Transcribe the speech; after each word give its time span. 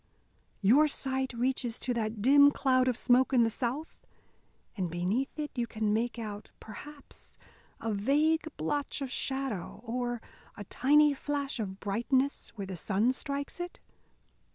Your 0.63 0.87
sight 0.87 1.31
reaches 1.31 1.77
to 1.77 1.93
that 1.93 2.23
dim 2.23 2.49
cloud 2.49 2.87
of 2.87 2.97
smoke 2.97 3.33
in 3.33 3.43
the 3.43 3.51
south? 3.51 4.03
And 4.75 4.89
beneath 4.89 5.37
it 5.37 5.51
you 5.53 5.67
can 5.67 5.93
make 5.93 6.17
out, 6.17 6.49
perhaps, 6.59 7.37
a 7.79 7.93
vague 7.93 8.41
blotch 8.57 9.03
of 9.03 9.11
shadow, 9.11 9.79
or 9.83 10.19
a 10.57 10.63
tiny 10.63 11.13
flash 11.13 11.59
of 11.59 11.79
brightness 11.79 12.49
where 12.55 12.65
the 12.65 12.75
sun 12.77 13.11
strikes 13.11 13.59
it? 13.59 13.79